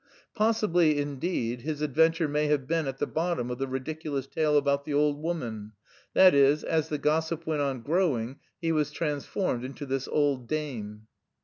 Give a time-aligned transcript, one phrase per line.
[0.33, 4.83] Possibly, indeed, his adventure may have been at the bottom of the ridiculous tale about
[4.83, 5.73] the old woman,
[6.15, 11.05] that is, as the gossip went on growing he was transformed into this old dame.